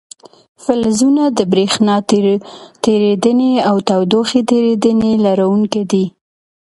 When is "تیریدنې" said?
2.87-3.53, 4.49-5.11